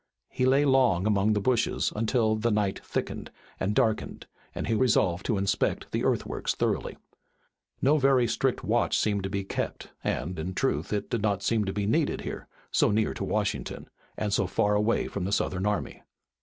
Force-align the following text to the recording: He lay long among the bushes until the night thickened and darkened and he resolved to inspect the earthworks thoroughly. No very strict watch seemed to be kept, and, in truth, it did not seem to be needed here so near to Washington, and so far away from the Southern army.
He 0.29 0.47
lay 0.47 0.65
long 0.65 1.05
among 1.05 1.33
the 1.33 1.39
bushes 1.39 1.93
until 1.95 2.35
the 2.35 2.49
night 2.49 2.83
thickened 2.83 3.29
and 3.59 3.75
darkened 3.75 4.25
and 4.55 4.65
he 4.65 4.73
resolved 4.73 5.27
to 5.27 5.37
inspect 5.37 5.91
the 5.91 6.03
earthworks 6.03 6.55
thoroughly. 6.55 6.97
No 7.83 7.99
very 7.99 8.25
strict 8.27 8.63
watch 8.63 8.97
seemed 8.97 9.21
to 9.25 9.29
be 9.29 9.43
kept, 9.43 9.91
and, 10.03 10.39
in 10.39 10.55
truth, 10.55 10.91
it 10.91 11.11
did 11.11 11.21
not 11.21 11.43
seem 11.43 11.65
to 11.65 11.71
be 11.71 11.85
needed 11.85 12.21
here 12.21 12.47
so 12.71 12.89
near 12.89 13.13
to 13.13 13.23
Washington, 13.23 13.91
and 14.17 14.33
so 14.33 14.47
far 14.47 14.73
away 14.73 15.07
from 15.07 15.23
the 15.23 15.31
Southern 15.31 15.67
army. 15.67 16.01